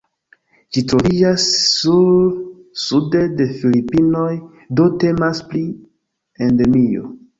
[0.75, 1.43] Ĝi troviĝas
[1.89, 2.23] nur
[2.85, 4.33] sude de Filipinoj,
[4.81, 5.63] do temas pri
[6.49, 7.11] Endemio.